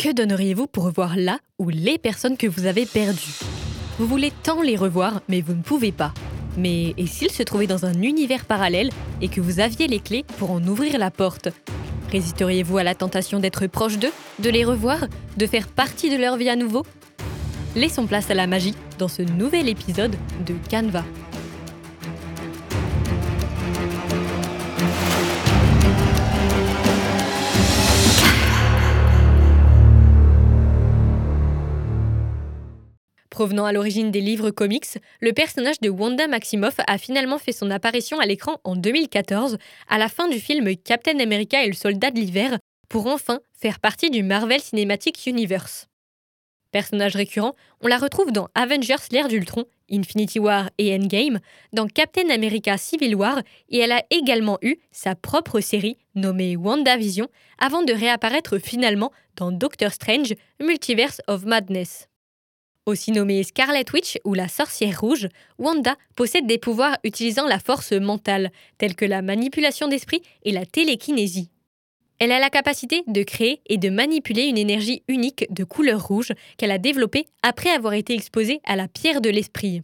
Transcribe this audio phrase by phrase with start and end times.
[0.00, 3.34] Que donneriez-vous pour revoir là ou les personnes que vous avez perdues?
[3.98, 6.14] Vous voulez tant les revoir, mais vous ne pouvez pas.
[6.56, 8.90] Mais et s'ils se trouvaient dans un univers parallèle
[9.20, 11.48] et que vous aviez les clés pour en ouvrir la porte?
[12.12, 16.36] Résisteriez-vous à la tentation d'être proche d'eux, de les revoir, de faire partie de leur
[16.36, 16.86] vie à nouveau?
[17.74, 20.14] Laissons place à la magie dans ce nouvel épisode
[20.46, 21.02] de Canva.
[33.38, 37.70] Provenant à l'origine des livres comics, le personnage de Wanda Maximoff a finalement fait son
[37.70, 42.10] apparition à l'écran en 2014, à la fin du film Captain America et le soldat
[42.10, 45.86] de l'hiver, pour enfin faire partie du Marvel Cinematic Universe.
[46.72, 51.38] Personnage récurrent, on la retrouve dans Avengers l'ère d'Ultron, Infinity War et Endgame,
[51.72, 57.28] dans Captain America Civil War, et elle a également eu sa propre série nommée WandaVision,
[57.60, 62.08] avant de réapparaître finalement dans Doctor Strange, Multiverse of Madness.
[62.88, 67.92] Aussi nommée Scarlet Witch ou la sorcière rouge, Wanda possède des pouvoirs utilisant la force
[67.92, 71.50] mentale, tels que la manipulation d'esprit et la télékinésie.
[72.18, 76.32] Elle a la capacité de créer et de manipuler une énergie unique de couleur rouge
[76.56, 79.82] qu'elle a développée après avoir été exposée à la pierre de l'esprit.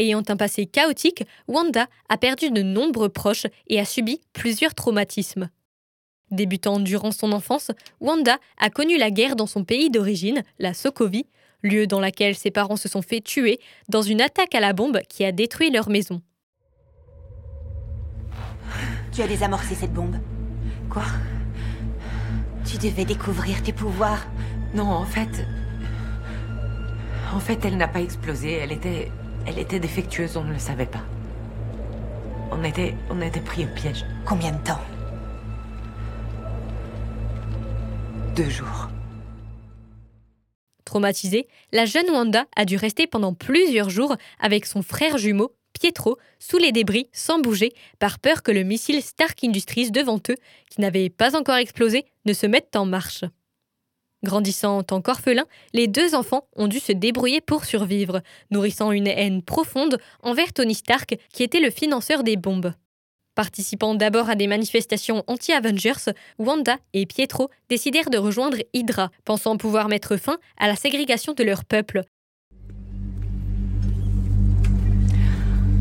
[0.00, 5.50] Ayant un passé chaotique, Wanda a perdu de nombreux proches et a subi plusieurs traumatismes.
[6.32, 11.26] Débutant durant son enfance, Wanda a connu la guerre dans son pays d'origine, la Sokovie,
[11.64, 15.00] lieu dans lequel ses parents se sont fait tuer dans une attaque à la bombe
[15.08, 16.22] qui a détruit leur maison.
[19.10, 20.16] Tu as désamorcé cette bombe.
[20.90, 21.04] Quoi?
[22.64, 24.26] Tu devais découvrir tes pouvoirs.
[24.74, 25.46] Non, en fait...
[27.32, 28.52] En fait, elle n'a pas explosé.
[28.52, 29.10] Elle était...
[29.46, 31.02] Elle était défectueuse, on ne le savait pas.
[32.50, 32.94] On était...
[33.10, 34.04] On était pris au piège.
[34.24, 34.80] Combien de temps?
[38.34, 38.88] Deux jours.
[40.94, 46.18] Traumatisée, la jeune Wanda a dû rester pendant plusieurs jours avec son frère jumeau, Pietro,
[46.38, 50.36] sous les débris, sans bouger, par peur que le missile Stark Industries devant eux,
[50.70, 53.24] qui n'avait pas encore explosé, ne se mette en marche.
[54.22, 55.02] Grandissant en tant
[55.72, 60.76] les deux enfants ont dû se débrouiller pour survivre, nourrissant une haine profonde envers Tony
[60.76, 62.72] Stark, qui était le financeur des bombes.
[63.34, 69.88] Participant d'abord à des manifestations anti-Avengers, Wanda et Pietro décidèrent de rejoindre Hydra, pensant pouvoir
[69.88, 72.02] mettre fin à la ségrégation de leur peuple.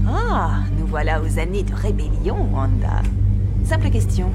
[0.08, 3.04] Ah, nous voilà aux années de rébellion, Wanda.
[3.64, 4.32] Simple question.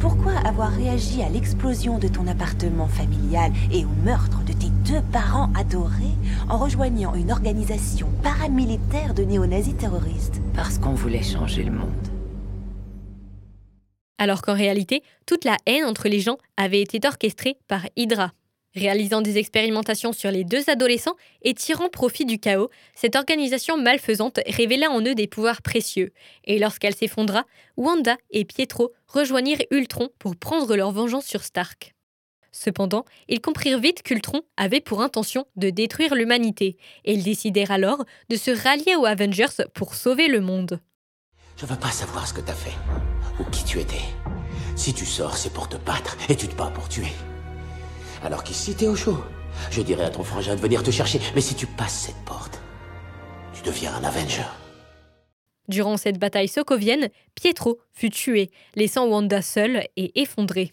[0.00, 5.02] Pourquoi avoir réagi à l'explosion de ton appartement familial et au meurtre de tes deux
[5.12, 6.16] parents adorés
[6.48, 10.40] en rejoignant une organisation paramilitaire de néo-nazis terroristes?
[10.54, 12.17] Parce qu'on voulait changer le monde
[14.18, 18.32] alors qu'en réalité, toute la haine entre les gens avait été orchestrée par Hydra.
[18.74, 24.40] Réalisant des expérimentations sur les deux adolescents et tirant profit du chaos, cette organisation malfaisante
[24.46, 26.12] révéla en eux des pouvoirs précieux.
[26.44, 27.44] Et lorsqu'elle s'effondra,
[27.76, 31.94] Wanda et Pietro rejoignirent Ultron pour prendre leur vengeance sur Stark.
[32.52, 38.04] Cependant, ils comprirent vite qu'Ultron avait pour intention de détruire l'humanité, et ils décidèrent alors
[38.30, 40.80] de se rallier aux Avengers pour sauver le monde.
[41.56, 42.76] Je veux pas savoir ce que t'as fait
[43.40, 44.02] ou qui tu étais.
[44.76, 47.12] Si tu sors, c'est pour te battre et tu te bats pour tuer.
[48.24, 49.18] Alors qu'ici, t'es au chaud.
[49.70, 52.60] Je dirais à ton frangin de venir te chercher, mais si tu passes cette porte,
[53.52, 54.46] tu deviens un Avenger.
[55.68, 60.72] Durant cette bataille sokovienne, Pietro fut tué, laissant Wanda seule et effondrée.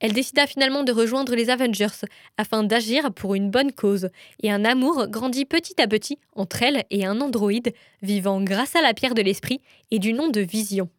[0.00, 2.04] Elle décida finalement de rejoindre les Avengers
[2.36, 4.10] afin d'agir pour une bonne cause,
[4.42, 8.82] et un amour grandit petit à petit entre elle et un androïde vivant grâce à
[8.82, 10.90] la pierre de l'esprit et du nom de Vision.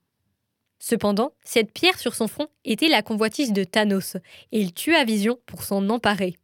[0.88, 4.18] Cependant, cette pierre sur son front était la convoitise de Thanos,
[4.52, 6.36] et il tua Vision pour s'en emparer.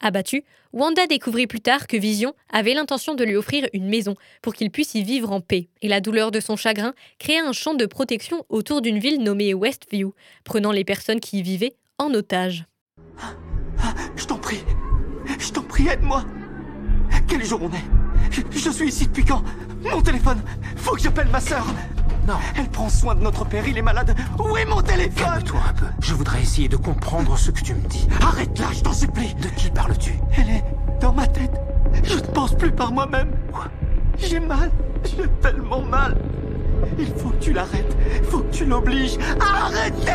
[0.00, 0.42] Abattu,
[0.72, 4.72] Wanda découvrit plus tard que Vision avait l'intention de lui offrir une maison pour qu'il
[4.72, 7.86] puisse y vivre en paix, et la douleur de son chagrin créa un champ de
[7.86, 12.64] protection autour d'une ville nommée Westview, prenant les personnes qui y vivaient en otage.
[14.16, 14.64] je t'en prie,
[15.38, 16.24] je t'en prie, aide-moi.
[17.28, 18.32] Quel jour on est?
[18.32, 19.44] Je, je suis ici depuis quand?
[19.90, 20.42] Mon téléphone,
[20.76, 21.64] faut que j'appelle ma sœur.
[22.26, 22.34] Non.
[22.58, 24.16] Elle prend soin de notre père, il est malade.
[24.38, 25.24] Où est mon téléphone?
[25.24, 25.86] Calme-toi un peu.
[26.00, 28.06] Je voudrais essayer de comprendre ce que tu me dis.
[28.20, 29.34] Arrête là, je t'en supplie.
[29.34, 30.14] De qui parles-tu?
[30.36, 30.64] Elle est
[31.00, 31.52] dans ma tête.
[32.02, 33.30] Je ne pense plus par moi-même.
[34.18, 34.70] J'ai mal.
[35.04, 36.16] J'ai tellement mal.
[36.98, 37.96] Il faut que tu l'arrêtes.
[38.16, 39.18] Il faut que tu l'obliges.
[39.40, 40.12] Arrêtez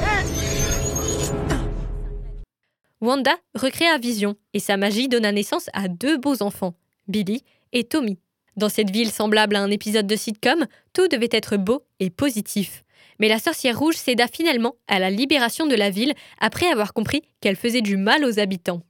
[3.00, 6.76] Wanda recréa Vision et sa magie donna naissance à deux beaux enfants,
[7.08, 7.44] Billy
[7.74, 8.20] et Tommy.
[8.58, 12.84] Dans cette ville semblable à un épisode de sitcom, tout devait être beau et positif.
[13.20, 17.22] Mais la sorcière rouge céda finalement à la libération de la ville après avoir compris
[17.40, 18.82] qu'elle faisait du mal aux habitants.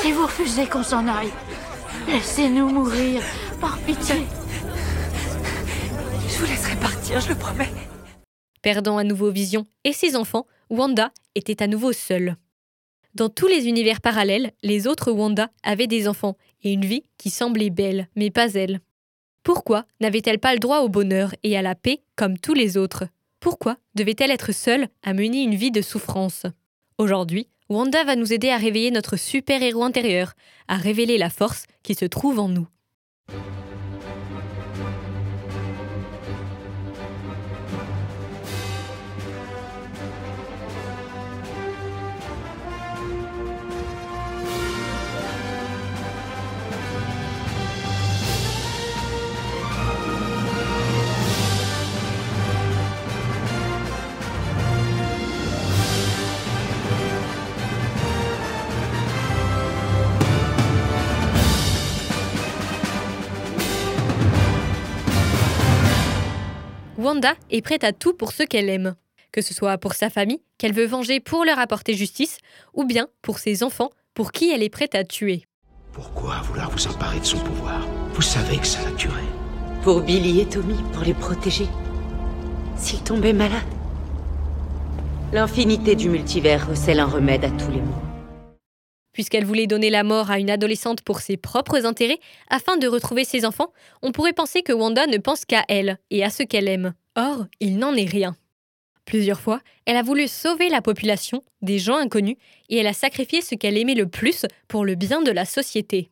[0.00, 1.32] Si vous refusez qu'on s'en aille,
[2.08, 3.22] laissez-nous mourir,
[3.60, 4.16] par pitié.
[6.28, 7.70] Je vous laisserai partir, je le promets.
[8.62, 12.36] Perdant à nouveau Vision et ses enfants, Wanda était à nouveau seule.
[13.14, 17.30] Dans tous les univers parallèles, les autres Wanda avaient des enfants et une vie qui
[17.30, 18.80] semblait belle, mais pas elle.
[19.44, 23.04] Pourquoi n'avait-elle pas le droit au bonheur et à la paix comme tous les autres?
[23.38, 26.46] Pourquoi devait-elle être seule à mener une vie de souffrance?
[26.96, 30.32] Aujourd'hui, Wanda va nous aider à réveiller notre super-héros intérieur,
[30.66, 32.66] à révéler la force qui se trouve en nous.
[67.04, 68.94] Wanda est prête à tout pour ceux qu'elle aime,
[69.30, 72.38] que ce soit pour sa famille, qu'elle veut venger pour leur apporter justice,
[72.72, 75.44] ou bien pour ses enfants, pour qui elle est prête à tuer.
[75.92, 77.86] Pourquoi vouloir vous emparer de son pouvoir?
[78.14, 79.20] Vous savez que ça la tuerait.
[79.82, 81.68] Pour Billy et Tommy, pour les protéger.
[82.78, 83.60] S'ils tombaient malades.
[85.30, 88.13] L'infinité du multivers recèle un remède à tous les maux.
[89.14, 92.18] Puisqu'elle voulait donner la mort à une adolescente pour ses propres intérêts,
[92.50, 93.72] afin de retrouver ses enfants,
[94.02, 96.92] on pourrait penser que Wanda ne pense qu'à elle et à ce qu'elle aime.
[97.16, 98.36] Or, il n'en est rien.
[99.04, 102.36] Plusieurs fois, elle a voulu sauver la population, des gens inconnus,
[102.68, 106.10] et elle a sacrifié ce qu'elle aimait le plus pour le bien de la société.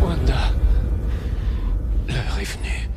[0.00, 0.52] Wanda,
[2.08, 2.88] l'heure est venue.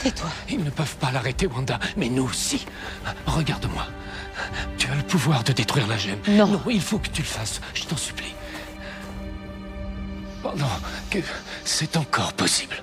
[0.00, 0.30] Tais-toi.
[0.50, 2.66] Ils ne peuvent pas l'arrêter, Wanda, mais nous aussi.
[3.26, 3.86] Regarde-moi.
[4.76, 6.20] Tu as le pouvoir de détruire la gemme.
[6.28, 6.46] Non.
[6.46, 7.60] Non, il faut que tu le fasses.
[7.74, 8.34] Je t'en supplie.
[10.42, 10.66] Pendant
[11.10, 11.18] que
[11.64, 12.76] c'est encore possible.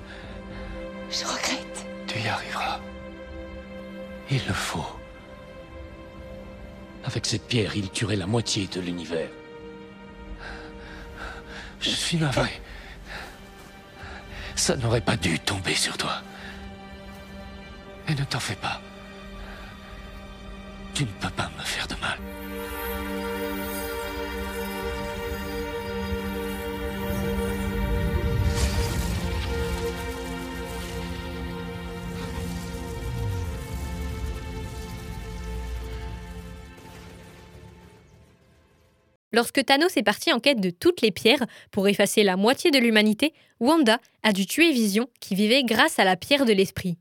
[1.09, 1.85] Je regrette.
[2.07, 2.79] Tu y arriveras.
[4.29, 4.85] Il le faut.
[7.05, 9.29] Avec cette pierre, il tuerait la moitié de l'univers.
[11.79, 12.61] Je suis navré.
[14.55, 16.21] Ça n'aurait pas dû tomber sur toi.
[18.07, 18.81] Et ne t'en fais pas.
[20.95, 22.17] Tu ne peux pas me faire de mal.
[39.33, 42.77] Lorsque Thanos est parti en quête de toutes les pierres pour effacer la moitié de
[42.77, 46.97] l'humanité, Wanda a dû tuer Vision qui vivait grâce à la pierre de l'esprit.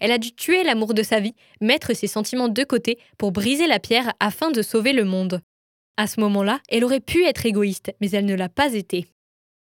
[0.00, 3.66] Elle a dû tuer l'amour de sa vie, mettre ses sentiments de côté pour briser
[3.66, 5.40] la pierre afin de sauver le monde.
[5.96, 9.06] À ce moment-là, elle aurait pu être égoïste, mais elle ne l'a pas été.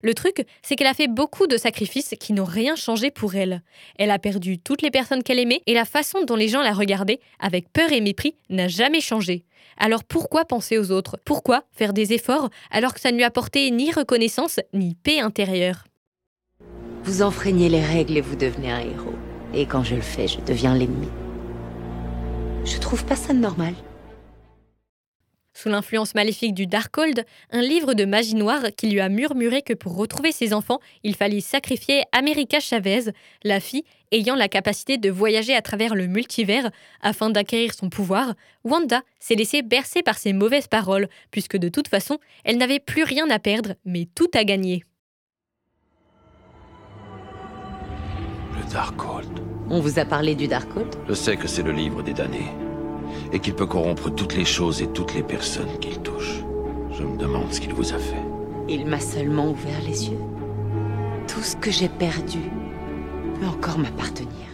[0.04, 3.62] Le truc, c'est qu'elle a fait beaucoup de sacrifices qui n'ont rien changé pour elle.
[3.98, 6.74] Elle a perdu toutes les personnes qu'elle aimait et la façon dont les gens la
[6.74, 9.46] regardaient, avec peur et mépris, n'a jamais changé.
[9.78, 11.18] Alors pourquoi penser aux autres?
[11.24, 15.86] Pourquoi faire des efforts alors que ça ne lui apportait ni reconnaissance ni paix intérieure?
[17.04, 19.16] Vous enfreignez les règles et vous devenez un héros.
[19.54, 21.10] Et quand je le fais, je deviens l'ennemi.
[22.66, 23.74] Je trouve pas ça normal.
[25.56, 29.74] Sous l'influence maléfique du Darkhold, un livre de magie noire qui lui a murmuré que
[29.74, 33.12] pour retrouver ses enfants, il fallait sacrifier America Chavez,
[33.44, 38.34] la fille ayant la capacité de voyager à travers le multivers afin d'acquérir son pouvoir,
[38.64, 43.04] Wanda s'est laissée bercer par ces mauvaises paroles, puisque de toute façon, elle n'avait plus
[43.04, 44.84] rien à perdre, mais tout à gagner.
[48.56, 49.43] Le Darkhold.
[49.76, 52.52] On vous a parlé du Darkhold Je sais que c'est le livre des damnés.
[53.32, 56.44] Et qu'il peut corrompre toutes les choses et toutes les personnes qu'il touche.
[56.92, 58.22] Je me demande ce qu'il vous a fait.
[58.70, 60.20] Il m'a seulement ouvert les yeux.
[61.28, 62.38] Tout ce que j'ai perdu
[63.40, 64.46] peut encore m'appartenir.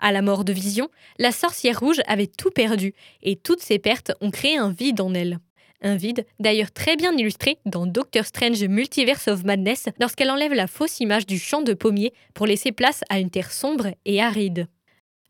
[0.00, 0.88] À la mort de Vision,
[1.20, 5.14] la sorcière rouge avait tout perdu, et toutes ces pertes ont créé un vide en
[5.14, 5.38] elle.
[5.82, 10.66] Un vide d'ailleurs très bien illustré dans Doctor Strange Multiverse of Madness lorsqu'elle enlève la
[10.66, 14.68] fausse image du champ de pommier pour laisser place à une terre sombre et aride.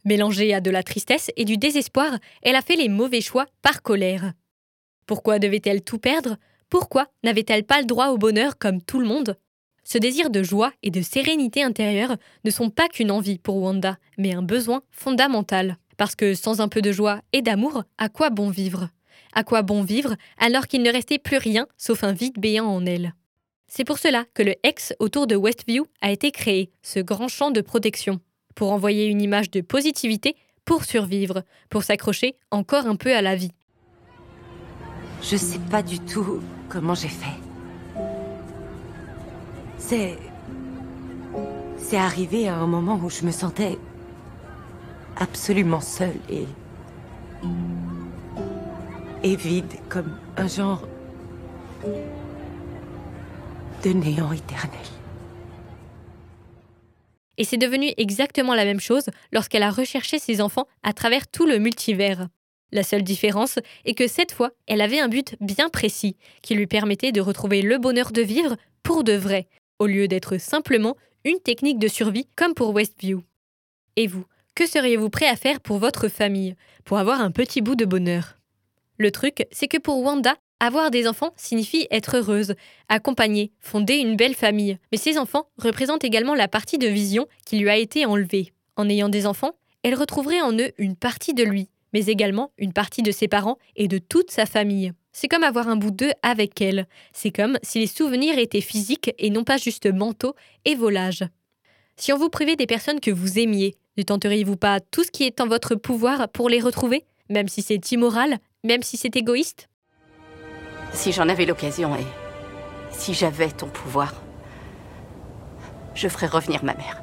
[0.04, 3.82] Mélangée à de la tristesse et du désespoir, elle a fait les mauvais choix par
[3.82, 4.34] colère.
[5.06, 6.36] Pourquoi devait-elle tout perdre?
[6.70, 9.36] Pourquoi n'avait-elle pas le droit au bonheur comme tout le monde?
[9.82, 13.98] Ce désir de joie et de sérénité intérieure ne sont pas qu'une envie pour Wanda,
[14.18, 15.76] mais un besoin fondamental.
[15.96, 18.90] Parce que sans un peu de joie et d'amour, à quoi bon vivre?
[19.36, 22.86] À quoi bon vivre alors qu'il ne restait plus rien sauf un vide béant en
[22.86, 23.12] elle
[23.68, 27.50] C'est pour cela que le X autour de Westview a été créé, ce grand champ
[27.50, 28.18] de protection
[28.54, 33.36] pour envoyer une image de positivité, pour survivre, pour s'accrocher encore un peu à la
[33.36, 33.52] vie.
[35.22, 36.40] Je sais pas du tout
[36.70, 37.38] comment j'ai fait.
[39.76, 40.16] C'est...
[41.76, 43.76] C'est arrivé à un moment où je me sentais
[45.18, 46.46] absolument seule et...
[49.26, 50.86] et vide, comme un genre
[53.82, 54.70] de néant éternel.
[57.36, 61.44] Et c'est devenu exactement la même chose lorsqu'elle a recherché ses enfants à travers tout
[61.44, 62.28] le multivers.
[62.70, 66.68] La seule différence est que cette fois, elle avait un but bien précis, qui lui
[66.68, 69.48] permettait de retrouver le bonheur de vivre pour de vrai,
[69.80, 73.24] au lieu d'être simplement une technique de survie comme pour Westview.
[73.96, 76.54] Et vous, que seriez-vous prêt à faire pour votre famille,
[76.84, 78.36] pour avoir un petit bout de bonheur?
[78.98, 82.54] Le truc, c'est que pour Wanda, avoir des enfants signifie être heureuse,
[82.88, 84.78] accompagner, fonder une belle famille.
[84.90, 88.52] Mais ces enfants représentent également la partie de vision qui lui a été enlevée.
[88.76, 92.72] En ayant des enfants, elle retrouverait en eux une partie de lui, mais également une
[92.72, 94.92] partie de ses parents et de toute sa famille.
[95.12, 96.86] C'est comme avoir un bout d'eux avec elle.
[97.12, 100.34] C'est comme si les souvenirs étaient physiques et non pas juste mentaux
[100.64, 101.24] et volages.
[101.96, 105.24] Si on vous privait des personnes que vous aimiez, ne tenteriez-vous pas tout ce qui
[105.24, 109.68] est en votre pouvoir pour les retrouver, même si c'est immoral, même si c'est égoïste
[110.92, 112.06] Si j'en avais l'occasion et
[112.90, 114.14] si j'avais ton pouvoir,
[115.94, 117.02] je ferais revenir ma mère.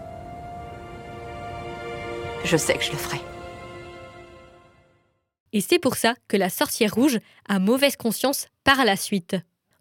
[2.44, 3.22] Je sais que je le ferai.
[5.54, 9.36] Et c'est pour ça que la sorcière rouge a mauvaise conscience par la suite.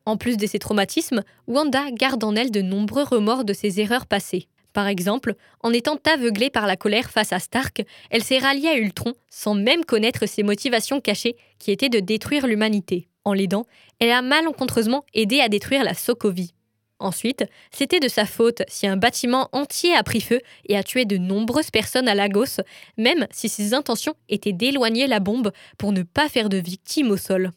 [0.05, 4.07] En plus de ses traumatismes, Wanda garde en elle de nombreux remords de ses erreurs
[4.07, 4.49] passées.
[4.73, 8.79] Par exemple, en étant aveuglée par la colère face à Stark, elle s'est ralliée à
[8.79, 13.09] Ultron sans même connaître ses motivations cachées qui étaient de détruire l'humanité.
[13.25, 13.67] En l'aidant,
[14.01, 16.55] elle a malencontreusement aidé à détruire la Sokovie.
[16.99, 21.05] Ensuite, c'était de sa faute si un bâtiment entier a pris feu et a tué
[21.05, 22.63] de nombreuses personnes à Lagos,
[22.97, 27.17] même si ses intentions étaient d'éloigner la bombe pour ne pas faire de victimes au
[27.17, 27.51] sol.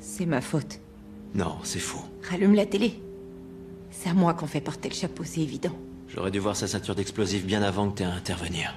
[0.00, 0.80] C'est ma faute.
[1.34, 2.04] Non, c'est faux.
[2.22, 2.94] Rallume la télé.
[3.96, 5.74] C'est à moi qu'on fait porter le chapeau, c'est évident.
[6.08, 8.74] J'aurais dû voir sa ceinture d'explosifs bien avant que t'aies à intervenir.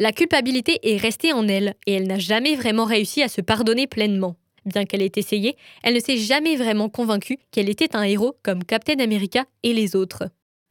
[0.00, 3.86] La culpabilité est restée en elle et elle n'a jamais vraiment réussi à se pardonner
[3.86, 4.36] pleinement.
[4.64, 8.64] Bien qu'elle ait essayé, elle ne s'est jamais vraiment convaincue qu'elle était un héros comme
[8.64, 10.24] Captain America et les autres.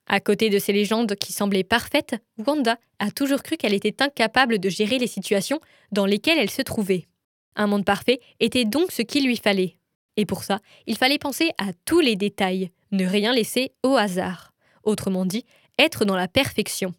[0.08, 2.16] À côté de ces légendes qui semblaient parfaites,
[2.46, 5.60] Wanda a toujours cru qu'elle était incapable de gérer les situations
[5.92, 7.08] dans lesquelles elle se trouvait.
[7.56, 9.77] Un monde parfait était donc ce qu'il lui fallait.
[10.18, 14.52] Et pour ça, il fallait penser à tous les détails, ne rien laisser au hasard.
[14.84, 15.46] Autrement dit,
[15.78, 16.94] être dans la perfection.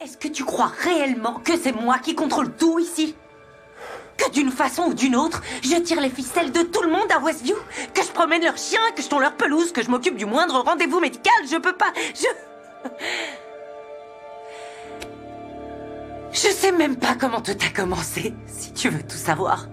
[0.00, 3.14] Est-ce que tu crois réellement que c'est moi qui contrôle tout ici?
[4.16, 7.18] Que d'une façon ou d'une autre, je tire les ficelles de tout le monde à
[7.20, 7.56] Westview?
[7.94, 10.60] Que je promène leurs chiens, que je tourne leur pelouse, que je m'occupe du moindre
[10.60, 11.92] rendez-vous médical, je peux pas...
[12.14, 12.88] Je...
[16.32, 19.66] Je sais même pas comment tout a commencé, si tu veux tout savoir.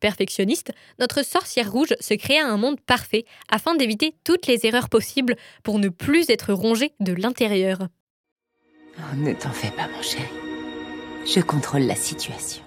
[0.00, 5.36] Perfectionniste, notre sorcière rouge se créa un monde parfait afin d'éviter toutes les erreurs possibles
[5.62, 7.78] pour ne plus être rongée de l'intérieur.
[8.98, 10.24] Oh, ne t'en fais pas, mon chéri.
[11.26, 12.62] Je contrôle la situation.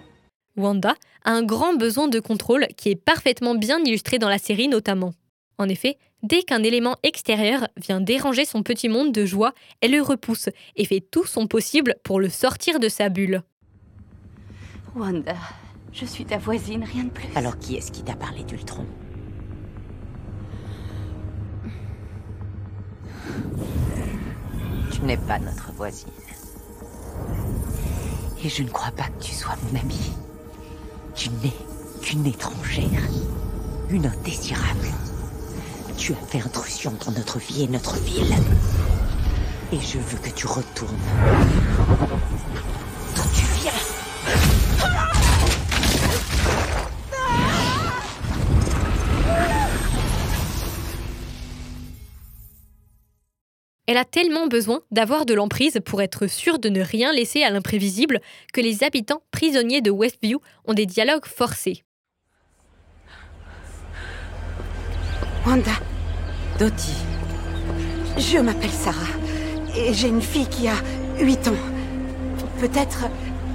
[0.56, 4.68] Wanda a un grand besoin de contrôle qui est parfaitement bien illustré dans la série
[4.68, 5.14] notamment.
[5.58, 10.02] En effet, dès qu'un élément extérieur vient déranger son petit monde de joie, elle le
[10.02, 13.42] repousse et fait tout son possible pour le sortir de sa bulle.
[14.96, 15.36] Wanda,
[15.94, 17.28] je suis ta voisine, rien de plus.
[17.36, 18.86] Alors qui est-ce qui t'a parlé d'Ultron?
[24.92, 26.10] Tu n'es pas notre voisine.
[28.44, 30.12] Et je ne crois pas que tu sois mon amie.
[31.16, 31.54] Tu n'es
[32.02, 33.04] qu'une étrangère,
[33.90, 34.88] une indésirable.
[35.98, 38.36] Tu as fait intrusion dans notre vie et notre ville.
[39.72, 40.98] Et je veux que tu retournes
[53.94, 57.52] Elle a tellement besoin d'avoir de l'emprise pour être sûre de ne rien laisser à
[57.52, 58.22] l'imprévisible
[58.52, 61.84] que les habitants prisonniers de Westview ont des dialogues forcés.
[65.46, 65.74] Wanda,
[66.58, 67.04] Dottie,
[68.18, 69.14] je m'appelle Sarah
[69.78, 70.74] et j'ai une fille qui a
[71.20, 71.52] 8 ans.
[72.60, 73.12] Peut-être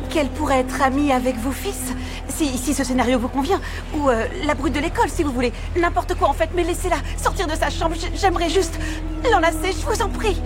[0.08, 1.92] qu'elle pourrait être amie avec vos fils,
[2.28, 3.60] si, si ce scénario vous convient.
[3.96, 5.52] Ou euh, la brute de l'école, si vous voulez.
[5.76, 7.94] N'importe quoi en fait, mais laissez-la sortir de sa chambre.
[8.14, 8.78] J'aimerais juste
[9.30, 10.36] l'enlacer, je vous en prie.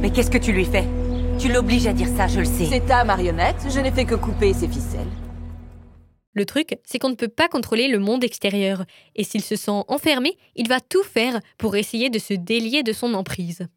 [0.00, 0.84] mais qu'est-ce que tu lui fais?
[1.38, 2.66] Tu l'obliges à dire ça, je le sais.
[2.70, 5.10] C'est ta marionnette, je n'ai fait que couper ses ficelles.
[6.32, 9.82] Le truc, c'est qu'on ne peut pas contrôler le monde extérieur, et s'il se sent
[9.88, 13.68] enfermé, il va tout faire pour essayer de se délier de son emprise.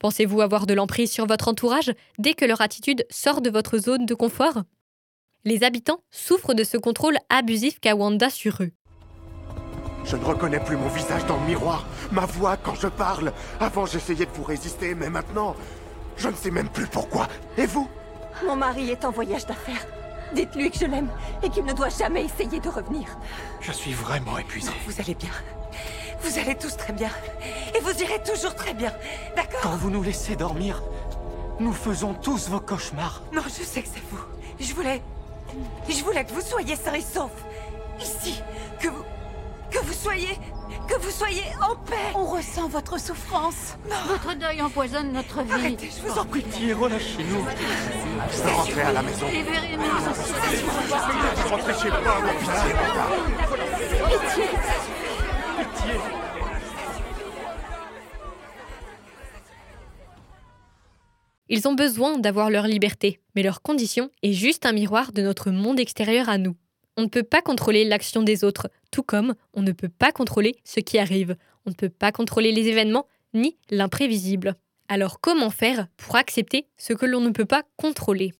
[0.00, 4.06] Pensez-vous avoir de l'emprise sur votre entourage dès que leur attitude sort de votre zone
[4.06, 4.62] de confort?
[5.44, 8.70] Les habitants souffrent de ce contrôle abusif qu'a Wanda sur eux.
[10.06, 13.34] Je ne reconnais plus mon visage dans le miroir, ma voix quand je parle.
[13.60, 15.54] Avant, j'essayais de vous résister, mais maintenant,
[16.16, 17.28] je ne sais même plus pourquoi.
[17.58, 17.86] Et vous?
[18.46, 19.86] Mon mari est en voyage d'affaires.
[20.34, 21.10] Dites-lui que je l'aime
[21.42, 23.06] et qu'il ne doit jamais essayer de revenir.
[23.60, 24.70] Je suis vraiment épuisé.
[24.86, 25.28] Vous allez bien.
[26.22, 27.10] Vous allez tous très bien.
[27.74, 28.92] Et vous irez toujours très bien.
[29.36, 30.82] D'accord Quand vous nous laissez dormir,
[31.58, 33.22] nous faisons tous vos cauchemars.
[33.32, 34.22] Non, je sais que c'est vous.
[34.58, 35.02] Je voulais...
[35.88, 37.30] Je voulais que vous soyez sains et saufs.
[38.00, 38.42] Ici.
[38.80, 39.04] Que vous...
[39.70, 40.38] Que vous soyez...
[40.86, 41.96] Que vous soyez en paix.
[42.14, 43.76] On ressent votre souffrance.
[44.08, 45.52] Votre deuil empoisonne notre vie.
[45.52, 46.42] Arrêtez, je vous en prie.
[46.42, 47.44] Pitié, relâchez-nous.
[48.32, 49.26] Je veux rentrer à la maison.
[49.28, 49.82] Libérez-nous.
[51.50, 52.74] Rentrez chez moi, mon pitié,
[61.52, 65.50] Ils ont besoin d'avoir leur liberté, mais leur condition est juste un miroir de notre
[65.50, 66.54] monde extérieur à nous.
[66.96, 70.54] On ne peut pas contrôler l'action des autres, tout comme on ne peut pas contrôler
[70.62, 71.34] ce qui arrive.
[71.66, 74.54] On ne peut pas contrôler les événements ni l'imprévisible.
[74.86, 78.32] Alors comment faire pour accepter ce que l'on ne peut pas contrôler?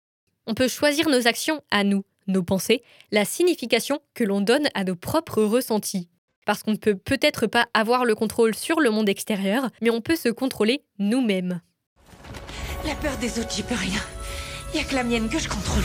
[0.46, 4.84] On peut choisir nos actions à nous, nos pensées, la signification que l'on donne à
[4.84, 6.08] nos propres ressentis.
[6.46, 10.00] Parce qu'on ne peut peut-être pas avoir le contrôle sur le monde extérieur, mais on
[10.00, 11.60] peut se contrôler nous-mêmes.
[12.90, 14.00] La peur des autres, j'y peux rien.
[14.74, 15.84] Il y a que la mienne que je contrôle.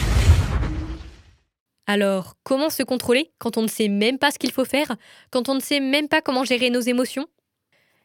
[1.85, 4.95] Alors, comment se contrôler quand on ne sait même pas ce qu'il faut faire,
[5.29, 7.27] quand on ne sait même pas comment gérer nos émotions?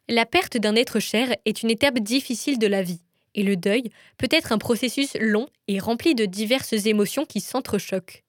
[0.07, 3.01] La perte d'un être cher est une étape difficile de la vie,
[3.35, 8.23] et le deuil peut être un processus long et rempli de diverses émotions qui s'entrechoquent.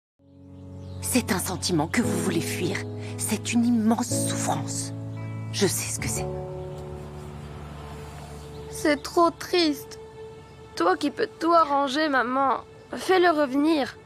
[1.02, 2.78] C'est un sentiment que vous voulez fuir.
[3.18, 4.94] C'est une immense souffrance.
[5.52, 6.28] Je sais ce que c'est.
[8.70, 9.98] C'est trop triste.
[10.76, 12.62] Toi qui peux tout arranger, maman,
[12.96, 13.98] fais-le revenir.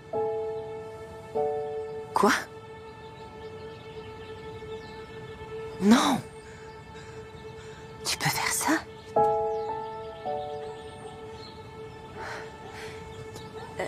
[2.14, 2.32] Quoi?
[5.82, 6.20] Non
[8.06, 8.72] Tu peux faire ça?
[13.80, 13.86] Euh,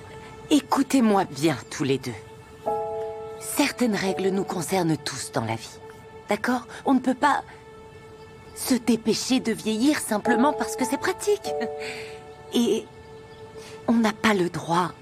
[0.50, 2.12] Écoutez-moi bien tous les deux.
[3.40, 5.80] Certaines règles nous concernent tous dans la vie.
[6.30, 6.68] D'accord?
[6.86, 7.44] On ne peut pas
[8.56, 11.54] se dépêcher de vieillir simplement parce que c'est pratique.
[12.54, 12.86] Et
[13.88, 14.94] on n'a pas le droit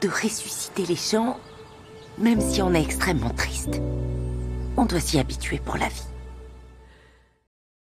[0.00, 1.38] de ressusciter les gens,
[2.18, 3.80] même si on est extrêmement triste.
[4.76, 6.02] On doit s'y habituer pour la vie.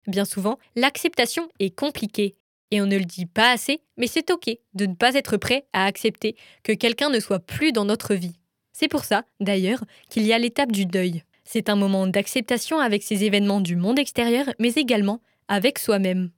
[0.07, 2.37] Bien souvent, l'acceptation est compliquée.
[2.73, 5.67] Et on ne le dit pas assez, mais c'est ok de ne pas être prêt
[5.73, 8.37] à accepter que quelqu'un ne soit plus dans notre vie.
[8.73, 11.25] C'est pour ça, d'ailleurs, qu'il y a l'étape du deuil.
[11.45, 16.31] C'est un moment d'acceptation avec ces événements du monde extérieur, mais également avec soi-même.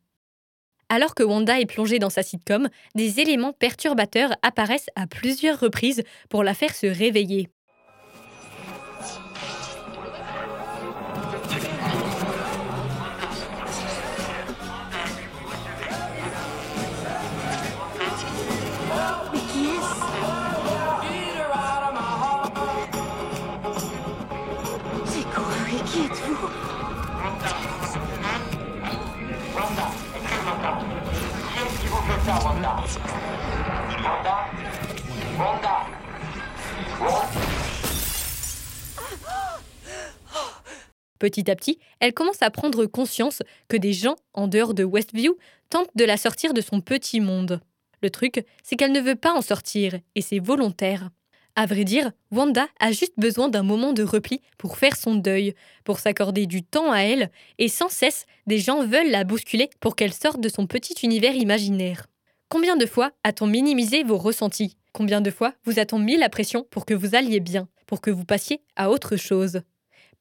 [0.95, 6.03] Alors que Wanda est plongée dans sa sitcom, des éléments perturbateurs apparaissent à plusieurs reprises
[6.29, 7.49] pour la faire se réveiller.
[41.23, 45.37] Petit à petit, elle commence à prendre conscience que des gens en dehors de Westview
[45.71, 47.61] tentent de la sortir de son petit monde.
[48.03, 51.11] Le truc, c'est qu'elle ne veut pas en sortir, et c'est volontaire.
[51.55, 55.55] À vrai dire, Wanda a juste besoin d'un moment de repli pour faire son deuil,
[55.85, 59.95] pour s'accorder du temps à elle, et sans cesse, des gens veulent la bousculer pour
[59.95, 62.09] qu'elle sorte de son petit univers imaginaire.
[62.49, 64.77] Combien de fois a-t-on minimisé vos ressentis?
[64.93, 68.11] Combien de fois vous a-t-on mis la pression pour que vous alliez bien, pour que
[68.11, 69.63] vous passiez à autre chose?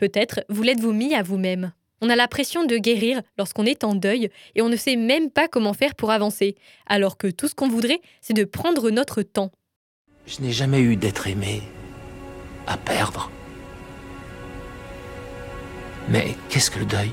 [0.02, 1.74] Peut-être vous l'êtes-vous mis à vous-même.
[2.02, 5.30] On a la pression de guérir lorsqu'on est en deuil et on ne sait même
[5.30, 6.56] pas comment faire pour avancer,
[6.88, 9.52] alors que tout ce qu'on voudrait, c'est de prendre notre temps.
[10.26, 11.62] Je n'ai jamais eu d'être aimé
[12.66, 13.30] à perdre.
[16.10, 17.12] Mais qu'est-ce que le deuil?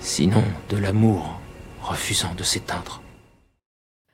[0.00, 1.40] Sinon de l'amour
[1.80, 3.01] refusant de s'éteindre.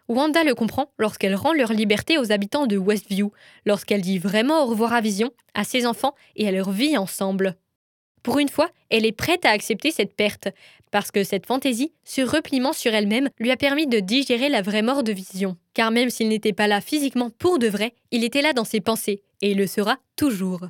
[0.08, 3.30] Wanda le comprend lorsqu'elle rend leur liberté aux habitants de Westview,
[3.66, 7.56] lorsqu'elle dit vraiment au revoir à Vision, à ses enfants et à leur vie ensemble.
[8.22, 10.48] Pour une fois, elle est prête à accepter cette perte,
[10.90, 14.82] parce que cette fantaisie, ce repliement sur elle-même, lui a permis de digérer la vraie
[14.82, 15.56] mort de Vision.
[15.74, 18.80] Car même s'il n'était pas là physiquement pour de vrai, il était là dans ses
[18.80, 20.68] pensées, et il le sera toujours.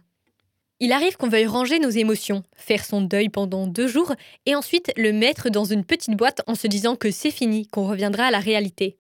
[0.81, 4.15] Il arrive qu'on veuille ranger nos émotions, faire son deuil pendant deux jours,
[4.47, 7.89] et ensuite le mettre dans une petite boîte en se disant que c'est fini, qu'on
[7.89, 8.99] reviendra à la réalité.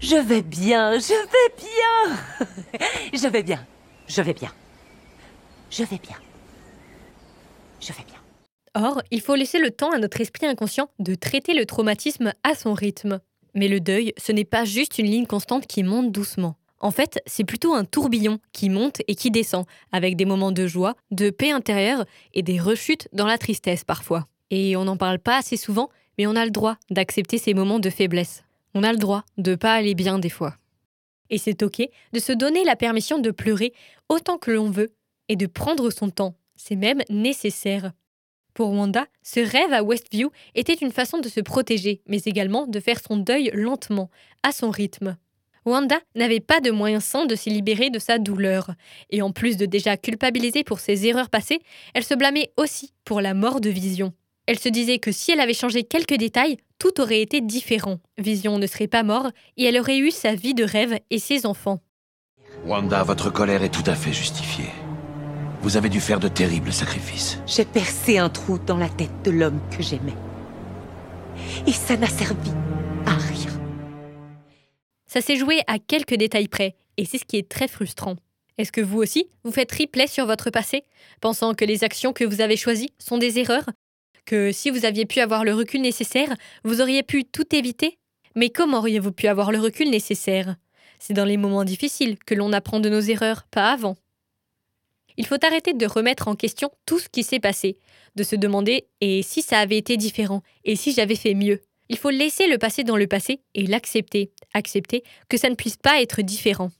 [0.00, 2.88] Je vais bien, je vais bien.
[3.12, 3.66] je vais bien,
[4.08, 4.50] je vais bien.
[5.70, 6.16] Je vais bien.
[7.80, 8.16] Je vais bien.
[8.74, 12.54] Or, il faut laisser le temps à notre esprit inconscient de traiter le traumatisme à
[12.54, 13.20] son rythme.
[13.54, 16.56] Mais le deuil, ce n'est pas juste une ligne constante qui monte doucement.
[16.80, 20.66] En fait, c'est plutôt un tourbillon qui monte et qui descend, avec des moments de
[20.66, 24.28] joie, de paix intérieure et des rechutes dans la tristesse parfois.
[24.50, 27.80] Et on n'en parle pas assez souvent, mais on a le droit d'accepter ces moments
[27.80, 28.44] de faiblesse.
[28.74, 30.56] On a le droit de pas aller bien des fois.
[31.30, 33.72] Et c'est ok de se donner la permission de pleurer
[34.08, 34.90] autant que l'on veut
[35.28, 36.34] et de prendre son temps.
[36.56, 37.92] C'est même nécessaire.
[38.54, 42.80] Pour Wanda, ce rêve à Westview était une façon de se protéger, mais également de
[42.80, 44.10] faire son deuil lentement,
[44.42, 45.16] à son rythme.
[45.64, 48.72] Wanda n'avait pas de moyen sans de s'y libérer de sa douleur.
[49.10, 51.60] Et en plus de déjà culpabiliser pour ses erreurs passées,
[51.94, 54.12] elle se blâmait aussi pour la mort de Vision.
[54.50, 58.00] Elle se disait que si elle avait changé quelques détails, tout aurait été différent.
[58.18, 61.46] Vision ne serait pas mort et elle aurait eu sa vie de rêve et ses
[61.46, 61.78] enfants.
[62.66, 64.72] Wanda, votre colère est tout à fait justifiée.
[65.62, 67.38] Vous avez dû faire de terribles sacrifices.
[67.46, 70.16] J'ai percé un trou dans la tête de l'homme que j'aimais.
[71.68, 72.50] Et ça n'a servi
[73.06, 73.52] à rien.
[75.06, 78.16] Ça s'est joué à quelques détails près, et c'est ce qui est très frustrant.
[78.58, 80.82] Est-ce que vous aussi, vous faites replay sur votre passé,
[81.20, 83.66] pensant que les actions que vous avez choisies sont des erreurs
[84.24, 87.98] Que si vous aviez pu avoir le recul nécessaire, vous auriez pu tout éviter
[88.34, 90.56] Mais comment auriez-vous pu avoir le recul nécessaire?
[90.98, 93.96] C'est dans les moments difficiles que l'on apprend de nos erreurs, pas avant.
[95.16, 97.78] Il faut arrêter de remettre en question tout ce qui s'est passé,
[98.16, 101.60] de se demander et si ça avait été différent, et si j'avais fait mieux?
[101.88, 105.76] Il faut laisser le passé dans le passé et l'accepter, accepter que ça ne puisse
[105.76, 106.70] pas être différent.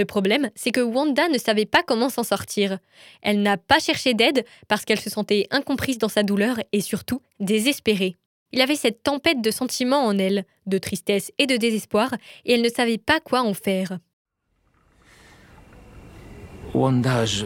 [0.00, 2.78] Le problème, c'est que Wanda ne savait pas comment s'en sortir.
[3.20, 7.20] Elle n'a pas cherché d'aide parce qu'elle se sentait incomprise dans sa douleur et surtout
[7.38, 8.16] désespérée.
[8.52, 12.14] Il avait cette tempête de sentiments en elle, de tristesse et de désespoir,
[12.46, 13.98] et elle ne savait pas quoi en faire.
[16.72, 17.44] Wanda, je...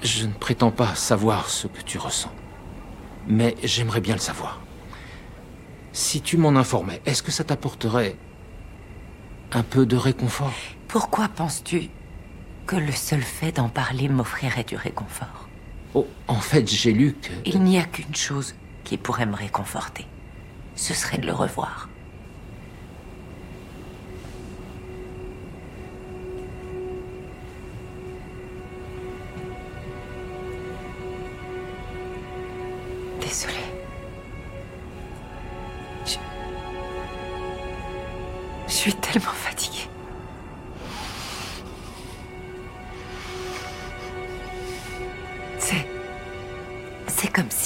[0.00, 2.32] Je ne prétends pas savoir ce que tu ressens.
[3.26, 4.62] Mais j'aimerais bien le savoir.
[5.92, 8.16] Si tu m'en informais, est-ce que ça t'apporterait
[9.52, 10.52] un peu de réconfort
[10.88, 11.88] Pourquoi penses-tu
[12.66, 15.48] que le seul fait d'en parler m'offrirait du réconfort?
[15.94, 17.32] Oh, en fait, j'ai lu que...
[17.46, 20.06] Il n'y a qu'une chose qui pourrait me réconforter.
[20.74, 21.88] Ce serait de le revoir.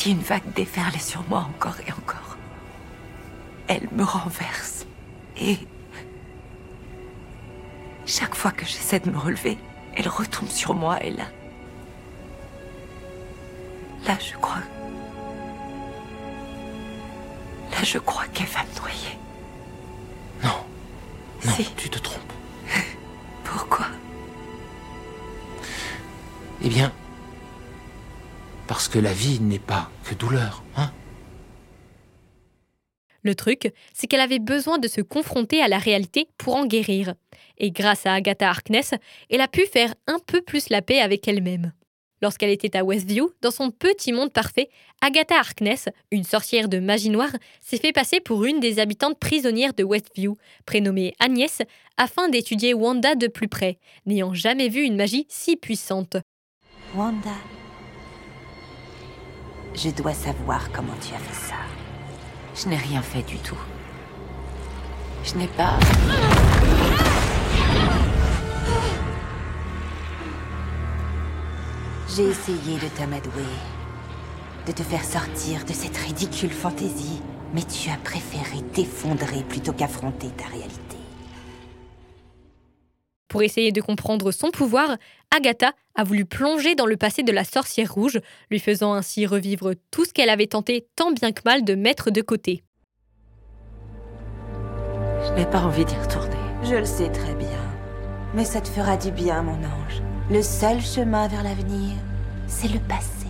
[0.03, 2.37] Si une vague déferlait sur moi encore et encore.
[3.69, 4.85] Elle me renverse.
[5.41, 5.57] Et...
[8.05, 9.59] Chaque fois que j'essaie de me relever,
[9.95, 11.27] elle retombe sur moi et là...
[14.05, 14.62] Là, je crois...
[17.71, 19.19] Là, je crois qu'elle va me noyer.
[20.43, 20.65] Non.
[21.45, 21.73] Non, Si.
[21.77, 22.33] tu te trompes.
[23.45, 23.87] Pourquoi?
[26.61, 26.91] Eh bien...
[28.72, 30.90] Parce que la vie n'est pas que douleur, hein
[33.22, 37.12] Le truc, c'est qu'elle avait besoin de se confronter à la réalité pour en guérir.
[37.58, 38.94] Et grâce à Agatha Harkness,
[39.28, 41.72] elle a pu faire un peu plus la paix avec elle-même.
[42.22, 44.70] Lorsqu'elle était à Westview, dans son petit monde parfait,
[45.02, 49.74] Agatha Harkness, une sorcière de magie noire, s'est fait passer pour une des habitantes prisonnières
[49.74, 51.61] de Westview, prénommée Agnès,
[51.98, 56.16] afin d'étudier Wanda de plus près, n'ayant jamais vu une magie si puissante.
[56.96, 57.35] Wanda,
[59.74, 61.54] je dois savoir comment tu as fait ça.
[62.54, 63.58] Je n'ai rien fait du tout.
[65.24, 65.78] Je n'ai pas...
[72.14, 73.42] J'ai essayé de t'amadouer,
[74.66, 77.22] de te faire sortir de cette ridicule fantaisie,
[77.54, 80.82] mais tu as préféré t'effondrer plutôt qu'affronter ta réalité.
[83.33, 84.99] Pour essayer de comprendre son pouvoir,
[85.35, 89.73] Agatha a voulu plonger dans le passé de la sorcière rouge, lui faisant ainsi revivre
[89.90, 92.62] tout ce qu'elle avait tenté tant bien que mal de mettre de côté.
[95.27, 96.37] Je n'ai pas envie d'y retourner.
[96.62, 97.49] Je le sais très bien.
[98.35, 100.03] Mais ça te fera du bien, mon ange.
[100.31, 101.95] Le seul chemin vers l'avenir,
[102.47, 103.21] c'est le passé.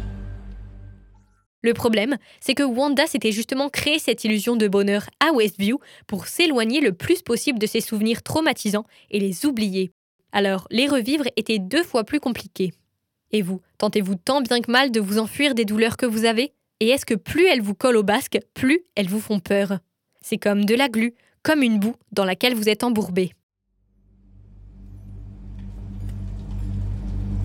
[1.63, 6.27] Le problème, c'est que Wanda s'était justement créé cette illusion de bonheur à Westview pour
[6.27, 9.93] s'éloigner le plus possible de ses souvenirs traumatisants et les oublier.
[10.33, 12.73] Alors, les revivre était deux fois plus compliqué.
[13.31, 16.53] Et vous, tentez-vous tant bien que mal de vous enfuir des douleurs que vous avez?
[16.81, 19.79] Et est-ce que plus elles vous collent au basque, plus elles vous font peur?
[20.21, 23.31] C'est comme de la glu, comme une boue dans laquelle vous êtes embourbé.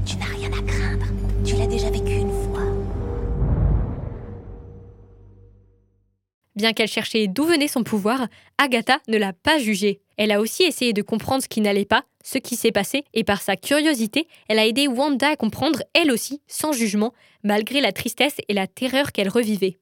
[0.06, 1.06] Tu n'as rien à craindre.
[1.45, 2.27] Tu l'as déjà vécu
[6.58, 10.02] Bien qu'elle cherchait d'où venait son pouvoir, Agatha ne l'a pas jugé.
[10.17, 13.24] Elle a aussi essayé de comprendre ce qui n'allait pas, ce qui s'est passé, et
[13.24, 17.91] par sa curiosité, elle a aidé Wanda à comprendre, elle aussi, sans jugement, malgré la
[17.91, 19.78] tristesse et la terreur qu'elle revivait.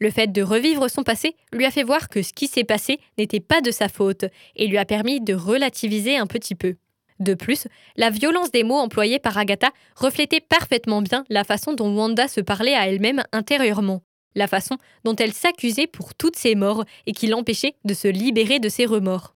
[0.00, 3.00] Le fait de revivre son passé lui a fait voir que ce qui s'est passé
[3.18, 4.24] n'était pas de sa faute,
[4.56, 6.76] et lui a permis de relativiser un petit peu.
[7.20, 11.94] De plus, la violence des mots employés par Agatha reflétait parfaitement bien la façon dont
[11.94, 14.02] Wanda se parlait à elle-même intérieurement,
[14.38, 18.58] la façon dont elle s'accusait pour toutes ses morts et qui l'empêchait de se libérer
[18.58, 19.34] de ses remords.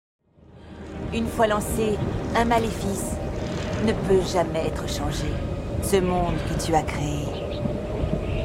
[1.12, 1.96] Une fois lancé,
[2.36, 3.16] un maléfice
[3.84, 5.26] ne peut jamais être changé.
[5.82, 7.24] Ce monde que tu as créé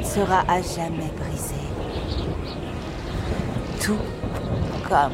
[0.03, 1.55] sera à jamais brisé.
[3.81, 3.99] Tout
[4.87, 5.13] comme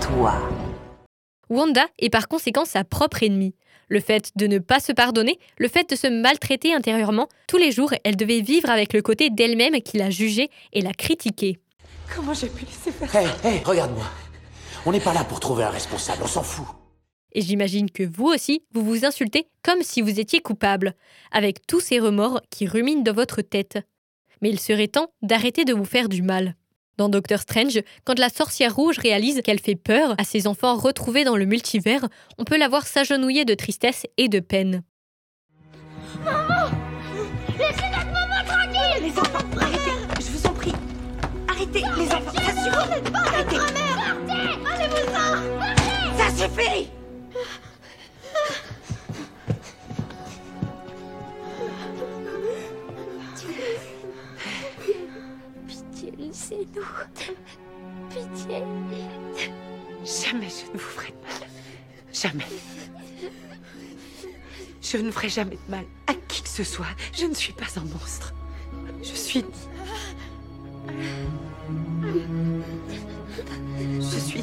[0.00, 0.34] toi.
[1.48, 3.54] Wanda est par conséquent sa propre ennemie.
[3.88, 7.72] Le fait de ne pas se pardonner, le fait de se maltraiter intérieurement, tous les
[7.72, 11.58] jours, elle devait vivre avec le côté d'elle-même qui l'a jugée et l'a critiquée.
[12.14, 13.14] Comment j'ai pu laisser faire
[13.44, 14.04] Hé, hé, regarde-moi.
[14.84, 16.66] On n'est pas là pour trouver un responsable, on s'en fout.
[17.34, 20.94] Et j'imagine que vous aussi, vous vous insultez comme si vous étiez coupable,
[21.30, 23.78] avec tous ces remords qui ruminent dans votre tête.
[24.42, 26.56] Mais il serait temps d'arrêter de vous faire du mal.
[27.02, 31.24] Dans Doctor Strange, quand la sorcière rouge réalise qu'elle fait peur à ses enfants retrouvés
[31.24, 32.06] dans le multivers,
[32.38, 34.84] on peut la voir s'agenouiller de tristesse et de peine.
[36.24, 36.70] Maman!
[37.58, 39.02] Laissez notre maman tranquille!
[39.02, 40.20] Les enfants, arrêtez!
[40.20, 40.72] Je vous en prie.
[41.48, 42.68] Arrêtez, les enfants, ça suffit.
[42.70, 43.10] Arrêtez!
[43.10, 43.56] Partez!
[44.72, 45.58] Allez-vous-en!
[45.58, 46.18] Partez!
[46.18, 47.01] Ça suffit
[56.32, 56.82] Pitié, laissez-nous.
[58.08, 58.64] Pitié.
[60.04, 61.48] Jamais je ne vous ferai de mal.
[62.12, 62.46] Jamais.
[64.80, 66.86] Je ne ferai jamais de mal à qui que ce soit.
[67.12, 68.32] Je ne suis pas un monstre.
[69.02, 69.44] Je suis...
[74.00, 74.42] Je suis...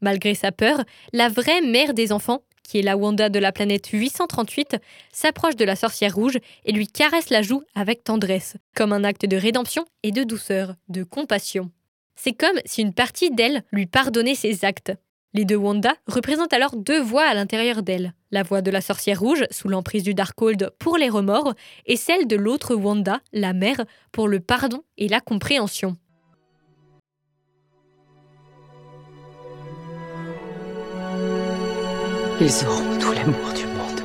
[0.00, 0.82] Malgré sa peur,
[1.12, 4.76] la vraie mère des enfants, qui est la Wanda de la planète 838,
[5.12, 9.26] s'approche de la sorcière rouge et lui caresse la joue avec tendresse, comme un acte
[9.26, 11.70] de rédemption et de douceur, de compassion.
[12.14, 14.92] C'est comme si une partie d'elle lui pardonnait ses actes.
[15.32, 18.14] Les deux Wanda représentent alors deux voix à l'intérieur d'elle.
[18.30, 21.54] La voix de la sorcière rouge, sous l'emprise du Darkhold, pour les remords,
[21.86, 25.96] et celle de l'autre Wanda, la mère, pour le pardon et la compréhension.
[32.42, 34.00] Ils auront tout l'amour du monde.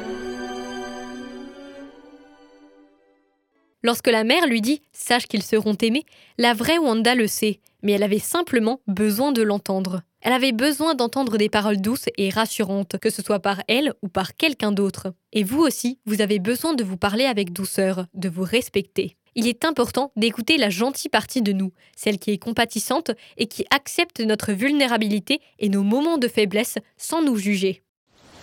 [3.81, 6.03] Lorsque la mère lui dit Sache qu'ils seront aimés,
[6.37, 10.01] la vraie Wanda le sait, mais elle avait simplement besoin de l'entendre.
[10.19, 14.09] Elle avait besoin d'entendre des paroles douces et rassurantes, que ce soit par elle ou
[14.09, 15.13] par quelqu'un d'autre.
[15.31, 19.15] Et vous aussi, vous avez besoin de vous parler avec douceur, de vous respecter.
[19.35, 23.65] Il est important d'écouter la gentille partie de nous, celle qui est compatissante et qui
[23.69, 27.84] accepte notre vulnérabilité et nos moments de faiblesse sans nous juger.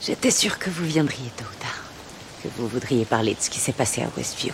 [0.05, 1.85] J'étais sûre que vous viendriez tôt ou tard.
[2.43, 4.53] Que vous voudriez parler de ce qui s'est passé à Westview.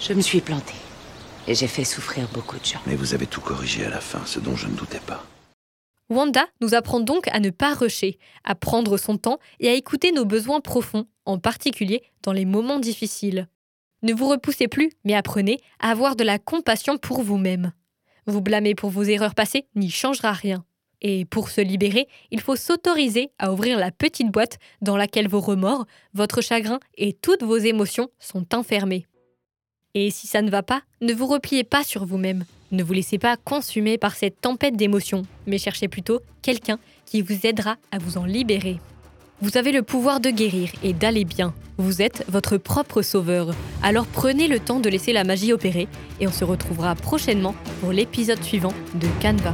[0.00, 0.74] Je me suis plantée.
[1.48, 2.80] Et j'ai fait souffrir beaucoup de gens.
[2.86, 5.24] Mais vous avez tout corrigé à la fin, ce dont je ne doutais pas.
[6.10, 10.12] Wanda nous apprend donc à ne pas rusher, à prendre son temps et à écouter
[10.12, 13.48] nos besoins profonds, en particulier dans les moments difficiles.
[14.02, 17.72] Ne vous repoussez plus, mais apprenez à avoir de la compassion pour vous-même.
[18.26, 20.66] Vous blâmer pour vos erreurs passées n'y changera rien.
[21.02, 25.40] Et pour se libérer, il faut s'autoriser à ouvrir la petite boîte dans laquelle vos
[25.40, 25.84] remords,
[26.14, 29.06] votre chagrin et toutes vos émotions sont enfermés.
[29.94, 32.44] Et si ça ne va pas, ne vous repliez pas sur vous-même.
[32.70, 37.46] Ne vous laissez pas consumer par cette tempête d'émotions, mais cherchez plutôt quelqu'un qui vous
[37.46, 38.78] aidera à vous en libérer.
[39.42, 41.52] Vous avez le pouvoir de guérir et d'aller bien.
[41.76, 43.54] Vous êtes votre propre sauveur.
[43.82, 45.88] Alors prenez le temps de laisser la magie opérer
[46.20, 49.52] et on se retrouvera prochainement pour l'épisode suivant de Canva.